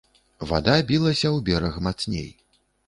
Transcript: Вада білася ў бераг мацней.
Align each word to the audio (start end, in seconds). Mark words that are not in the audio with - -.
Вада 0.51 0.77
білася 0.93 1.27
ў 1.35 1.37
бераг 1.51 1.81
мацней. 1.89 2.29